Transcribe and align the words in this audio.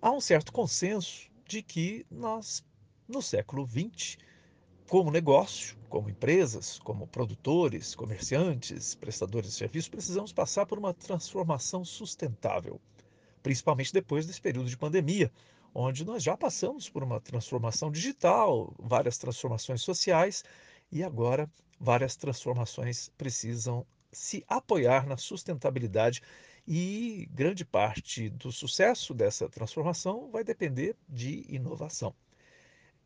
Há 0.00 0.12
um 0.12 0.20
certo 0.20 0.52
consenso 0.52 1.28
de 1.44 1.60
que 1.60 2.06
nós, 2.08 2.64
no 3.08 3.20
século 3.20 3.66
XX, 3.66 4.16
como 4.88 5.10
negócio, 5.10 5.76
como 5.88 6.08
empresas, 6.08 6.78
como 6.78 7.08
produtores, 7.08 7.96
comerciantes, 7.96 8.94
prestadores 8.94 9.50
de 9.50 9.56
serviços, 9.56 9.88
precisamos 9.88 10.32
passar 10.32 10.66
por 10.66 10.78
uma 10.78 10.94
transformação 10.94 11.84
sustentável, 11.84 12.80
principalmente 13.42 13.92
depois 13.92 14.24
desse 14.24 14.40
período 14.40 14.70
de 14.70 14.76
pandemia, 14.76 15.32
onde 15.74 16.04
nós 16.04 16.22
já 16.22 16.36
passamos 16.36 16.88
por 16.88 17.02
uma 17.02 17.20
transformação 17.20 17.90
digital, 17.90 18.72
várias 18.78 19.18
transformações 19.18 19.82
sociais 19.82 20.44
e 20.92 21.02
agora 21.02 21.50
várias 21.80 22.14
transformações 22.14 23.10
precisam 23.18 23.84
se 24.12 24.44
apoiar 24.46 25.08
na 25.08 25.16
sustentabilidade 25.16 26.22
e 26.70 27.26
grande 27.32 27.64
parte 27.64 28.28
do 28.28 28.52
sucesso 28.52 29.14
dessa 29.14 29.48
transformação 29.48 30.30
vai 30.30 30.44
depender 30.44 30.94
de 31.08 31.46
inovação. 31.48 32.14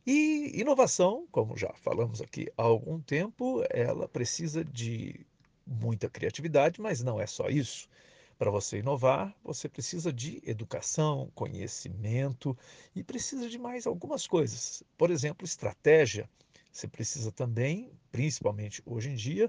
E 0.05 0.51
inovação, 0.61 1.29
como 1.31 1.57
já 1.57 1.73
falamos 1.75 2.21
aqui 2.21 2.51
há 2.59 2.65
algum 2.65 3.01
tempo, 3.01 3.63
ela 3.71 4.09
precisa 4.09 4.65
de 4.65 5.25
muita 5.65 6.11
criatividade, 6.11 6.81
mas 6.81 7.05
não 7.05 7.21
é 7.21 7.27
só 7.27 7.49
isso. 7.49 7.89
Para 8.37 8.51
você 8.51 8.79
inovar, 8.79 9.33
você 9.45 9.69
precisa 9.69 10.13
de 10.13 10.43
educação, 10.45 11.31
conhecimento 11.33 12.59
e 12.97 13.05
precisa 13.05 13.49
de 13.49 13.59
mais 13.59 13.87
algumas 13.87 14.27
coisas. 14.27 14.83
Por 14.99 15.09
exemplo, 15.09 15.45
estratégia. 15.45 16.29
Você 16.73 16.89
precisa 16.89 17.31
também, 17.31 17.93
principalmente 18.11 18.83
hoje 18.85 19.11
em 19.11 19.15
dia, 19.15 19.49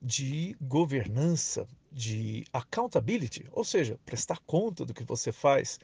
de 0.00 0.56
governança, 0.60 1.66
de 1.92 2.44
accountability, 2.52 3.46
ou 3.52 3.64
seja, 3.64 3.98
prestar 4.04 4.38
conta 4.46 4.84
do 4.84 4.94
que 4.94 5.04
você 5.04 5.32
faz. 5.32 5.78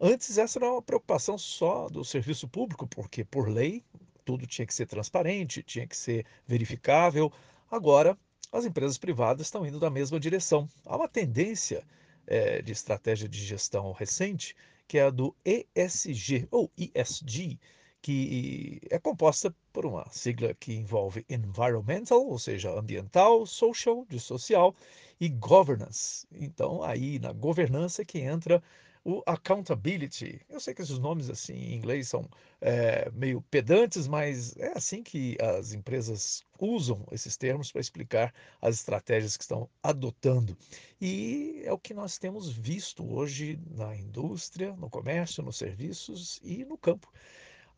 Antes, 0.00 0.36
essa 0.36 0.58
era 0.58 0.70
uma 0.70 0.82
preocupação 0.82 1.38
só 1.38 1.88
do 1.88 2.04
serviço 2.04 2.48
público, 2.48 2.86
porque, 2.86 3.24
por 3.24 3.48
lei, 3.48 3.82
tudo 4.24 4.46
tinha 4.46 4.66
que 4.66 4.74
ser 4.74 4.86
transparente, 4.86 5.62
tinha 5.62 5.86
que 5.86 5.96
ser 5.96 6.26
verificável. 6.46 7.32
Agora, 7.70 8.18
as 8.52 8.64
empresas 8.64 8.98
privadas 8.98 9.46
estão 9.46 9.66
indo 9.66 9.80
na 9.80 9.90
mesma 9.90 10.18
direção. 10.20 10.68
Há 10.84 10.96
uma 10.96 11.08
tendência 11.08 11.84
é, 12.26 12.62
de 12.62 12.72
estratégia 12.72 13.28
de 13.28 13.38
gestão 13.44 13.92
recente, 13.92 14.54
que 14.86 14.98
é 14.98 15.02
a 15.04 15.10
do 15.10 15.34
ESG, 15.44 16.48
ou 16.50 16.70
ESG, 16.76 17.58
que 18.04 18.82
é 18.90 18.98
composta 18.98 19.56
por 19.72 19.86
uma 19.86 20.06
sigla 20.10 20.52
que 20.52 20.74
envolve 20.74 21.24
environmental, 21.26 22.22
ou 22.26 22.38
seja, 22.38 22.70
ambiental, 22.78 23.46
social, 23.46 24.04
de 24.10 24.20
social, 24.20 24.76
e 25.18 25.30
governance. 25.30 26.26
Então, 26.30 26.82
aí 26.82 27.18
na 27.18 27.32
governança 27.32 28.04
que 28.04 28.18
entra 28.18 28.62
o 29.02 29.22
accountability. 29.24 30.38
Eu 30.50 30.60
sei 30.60 30.74
que 30.74 30.82
esses 30.82 30.98
nomes 30.98 31.30
assim 31.30 31.54
em 31.54 31.74
inglês 31.74 32.06
são 32.08 32.28
é, 32.60 33.10
meio 33.14 33.40
pedantes, 33.50 34.06
mas 34.06 34.54
é 34.58 34.76
assim 34.76 35.02
que 35.02 35.38
as 35.40 35.72
empresas 35.72 36.44
usam 36.60 37.06
esses 37.10 37.38
termos 37.38 37.72
para 37.72 37.80
explicar 37.80 38.34
as 38.60 38.76
estratégias 38.76 39.34
que 39.34 39.44
estão 39.44 39.66
adotando. 39.82 40.54
E 41.00 41.62
é 41.64 41.72
o 41.72 41.78
que 41.78 41.94
nós 41.94 42.18
temos 42.18 42.50
visto 42.50 43.02
hoje 43.10 43.58
na 43.70 43.96
indústria, 43.96 44.76
no 44.76 44.90
comércio, 44.90 45.42
nos 45.42 45.56
serviços 45.56 46.38
e 46.42 46.66
no 46.66 46.76
campo. 46.76 47.10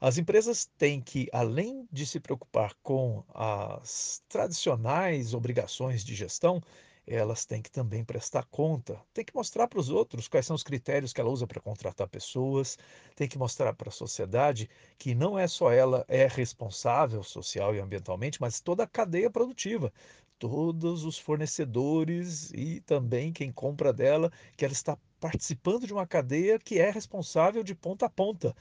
As 0.01 0.19
empresas 0.19 0.67
têm 0.79 1.01
que, 1.01 1.29
além 1.33 1.87
de 1.91 2.07
se 2.07 2.21
preocupar 2.21 2.75
com 2.83 3.25
as 3.35 4.23
tradicionais 4.29 5.33
obrigações 5.35 6.05
de 6.05 6.15
gestão, 6.15 6.61
elas 7.07 7.45
têm 7.47 7.63
que 7.63 7.71
também 7.71 8.05
prestar 8.05 8.45
conta, 8.47 9.01
tem 9.15 9.25
que 9.25 9.35
mostrar 9.35 9.69
para 9.69 9.79
os 9.79 9.89
outros 9.91 10.29
quais 10.29 10.45
são 10.45 10.57
os 10.57 10.63
critérios 10.63 11.13
que 11.13 11.21
ela 11.21 11.31
usa 11.31 11.47
para 11.47 11.61
contratar 11.61 12.09
pessoas, 12.09 12.77
tem 13.15 13.29
que 13.29 13.39
mostrar 13.39 13.73
para 13.75 13.89
a 13.89 13.93
sociedade 13.93 14.69
que 14.99 15.15
não 15.15 15.39
é 15.39 15.47
só 15.47 15.71
ela 15.73 16.05
é 16.09 16.27
responsável 16.27 17.23
social 17.23 17.75
e 17.75 17.79
ambientalmente, 17.81 18.41
mas 18.41 18.61
toda 18.61 18.83
a 18.83 18.89
cadeia 18.89 19.31
produtiva, 19.31 19.93
todos 20.39 21.05
os 21.05 21.17
fornecedores 21.19 22.51
e 22.53 22.81
também 22.81 23.33
quem 23.33 23.53
compra 23.53 23.93
dela, 23.93 24.31
que 24.57 24.65
ela 24.65 24.73
está 24.73 24.99
participando 25.21 25.87
de 25.87 25.93
uma 25.93 26.07
cadeia 26.07 26.59
que 26.59 26.79
é 26.79 26.91
responsável 26.91 27.63
de 27.63 27.75
ponta 27.75 28.07
a 28.07 28.11
ponta. 28.11 28.55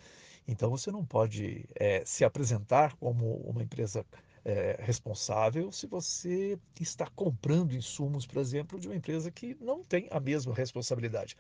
Então 0.47 0.69
você 0.69 0.91
não 0.91 1.06
pode 1.06 1.66
é, 1.75 2.03
se 2.06 2.23
apresentar 2.23 2.95
como 2.97 3.38
uma 3.38 3.63
empresa 3.63 4.06
é, 4.44 4.78
responsável 4.79 5.72
se 5.72 5.88
você 5.88 6.59
está 6.79 7.07
comprando 7.16 7.75
insumos, 7.75 8.28
por 8.28 8.39
exemplo, 8.39 8.79
de 8.79 8.88
uma 8.88 8.95
empresa 8.95 9.31
que 9.31 9.57
não 9.59 9.83
tem 9.83 10.07
a 10.11 10.19
mesma 10.19 10.53
responsabilidade. 10.53 11.35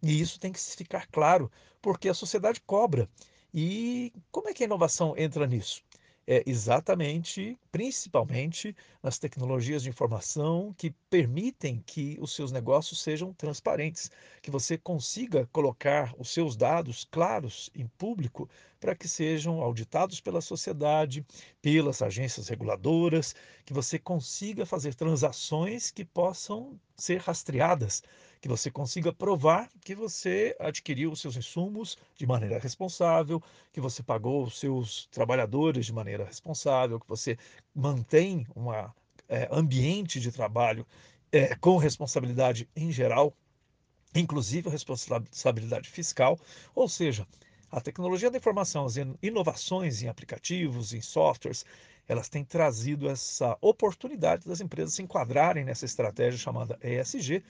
E 0.00 0.20
isso 0.20 0.38
tem 0.38 0.52
que 0.52 0.60
ficar 0.60 1.06
claro, 1.08 1.50
porque 1.82 2.08
a 2.08 2.14
sociedade 2.14 2.60
cobra. 2.60 3.08
E 3.52 4.12
como 4.30 4.48
é 4.48 4.54
que 4.54 4.62
a 4.62 4.66
inovação 4.66 5.14
entra 5.16 5.46
nisso? 5.46 5.82
É 6.26 6.42
exatamente, 6.46 7.58
principalmente 7.70 8.74
nas 9.02 9.18
tecnologias 9.18 9.82
de 9.82 9.90
informação 9.90 10.74
que 10.76 10.90
permitem 11.10 11.82
que 11.86 12.16
os 12.20 12.34
seus 12.34 12.50
negócios 12.50 13.02
sejam 13.02 13.32
transparentes, 13.34 14.10
que 14.42 14.50
você 14.50 14.78
consiga 14.78 15.46
colocar 15.52 16.14
os 16.18 16.30
seus 16.30 16.56
dados 16.56 17.06
claros 17.10 17.70
em 17.74 17.86
público 17.98 18.48
para 18.80 18.94
que 18.94 19.08
sejam 19.08 19.60
auditados 19.60 20.20
pela 20.20 20.40
sociedade, 20.40 21.24
pelas 21.60 22.00
agências 22.02 22.48
reguladoras, 22.48 23.34
que 23.64 23.72
você 23.72 23.98
consiga 23.98 24.64
fazer 24.66 24.94
transações 24.94 25.90
que 25.90 26.04
possam 26.04 26.78
ser 26.96 27.20
rastreadas 27.20 28.02
que 28.44 28.48
você 28.48 28.70
consiga 28.70 29.10
provar 29.10 29.70
que 29.80 29.94
você 29.94 30.54
adquiriu 30.60 31.10
os 31.10 31.18
seus 31.22 31.34
insumos 31.34 31.96
de 32.14 32.26
maneira 32.26 32.58
responsável, 32.58 33.42
que 33.72 33.80
você 33.80 34.02
pagou 34.02 34.44
os 34.44 34.60
seus 34.60 35.06
trabalhadores 35.06 35.86
de 35.86 35.94
maneira 35.94 36.26
responsável, 36.26 37.00
que 37.00 37.08
você 37.08 37.38
mantém 37.74 38.46
um 38.54 38.70
é, 38.70 38.84
ambiente 39.50 40.20
de 40.20 40.30
trabalho 40.30 40.86
é, 41.32 41.56
com 41.56 41.78
responsabilidade 41.78 42.68
em 42.76 42.92
geral, 42.92 43.32
inclusive 44.14 44.68
a 44.68 44.72
responsabilidade 44.72 45.88
fiscal, 45.88 46.38
ou 46.74 46.86
seja, 46.86 47.26
a 47.72 47.80
tecnologia 47.80 48.30
da 48.30 48.36
informação, 48.36 48.84
as 48.84 48.96
inovações 49.22 50.02
em 50.02 50.08
aplicativos, 50.08 50.92
em 50.92 51.00
softwares, 51.00 51.64
elas 52.06 52.28
têm 52.28 52.44
trazido 52.44 53.08
essa 53.08 53.56
oportunidade 53.62 54.46
das 54.46 54.60
empresas 54.60 54.92
se 54.92 55.02
enquadrarem 55.02 55.64
nessa 55.64 55.86
estratégia 55.86 56.38
chamada 56.38 56.78
ESG 56.82 57.42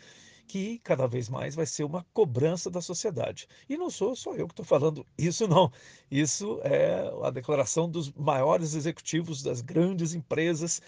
que 0.46 0.78
cada 0.80 1.06
vez 1.06 1.28
mais 1.28 1.54
vai 1.54 1.66
ser 1.66 1.84
uma 1.84 2.04
cobrança 2.12 2.70
da 2.70 2.80
sociedade. 2.80 3.48
E 3.68 3.76
não 3.76 3.90
sou 3.90 4.14
só 4.14 4.34
eu 4.34 4.46
que 4.46 4.52
estou 4.52 4.64
falando 4.64 5.06
isso, 5.18 5.48
não. 5.48 5.70
Isso 6.10 6.60
é 6.62 7.10
a 7.22 7.30
declaração 7.30 7.88
dos 7.88 8.12
maiores 8.12 8.74
executivos 8.74 9.42
das 9.42 9.60
grandes 9.60 10.14
empresas 10.14 10.80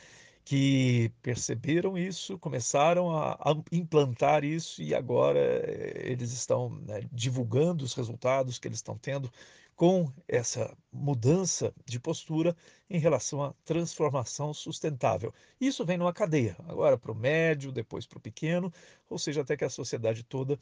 que 0.47 1.11
perceberam 1.23 1.99
isso, 1.99 2.39
começaram 2.39 3.11
a, 3.11 3.33
a 3.33 3.57
implantar 3.73 4.45
isso 4.45 4.81
e 4.81 4.95
agora 4.95 5.41
eh, 5.41 6.03
eles 6.05 6.33
estão 6.33 6.71
né, 6.87 7.01
divulgando 7.11 7.84
os 7.84 7.95
resultados 7.95 8.57
que 8.57 8.69
eles 8.69 8.79
estão 8.79 8.97
tendo 8.97 9.29
com 9.75 10.09
essa 10.29 10.73
mudança 10.93 11.75
de 11.84 11.99
postura 11.99 12.57
em 12.89 13.01
relação 13.01 13.43
à 13.43 13.53
transformação 13.65 14.55
sustentável. 14.55 15.34
Isso 15.61 15.84
vem 15.84 15.99
numa 15.99 16.12
cadeia, 16.12 16.57
agora 16.69 16.97
para 16.97 17.11
o 17.11 17.15
médio, 17.17 17.73
depois 17.73 18.07
para 18.07 18.19
o 18.19 18.23
pequeno, 18.23 18.73
ou 19.11 19.19
seja, 19.19 19.41
até 19.41 19.57
que 19.57 19.65
a 19.65 19.69
sociedade 19.69 20.23
toda 20.23 20.57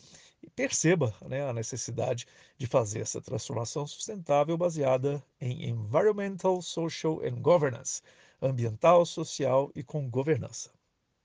perceba 0.57 1.15
né, 1.29 1.47
a 1.47 1.53
necessidade 1.53 2.27
de 2.57 2.67
fazer 2.67 3.01
essa 3.01 3.21
transformação 3.21 3.87
sustentável 3.87 4.57
baseada 4.57 5.23
em 5.39 5.69
environmental, 5.69 6.63
social 6.63 7.21
and 7.21 7.43
governance 7.43 8.01
ambiental, 8.43 9.05
social 9.07 9.71
e 9.75 9.83
com 9.83 10.09
governança. 10.11 10.71